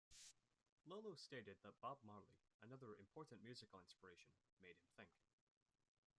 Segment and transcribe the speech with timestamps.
[0.87, 5.11] Lolo stated that Bob Marley, another important musical inspiration, made him think.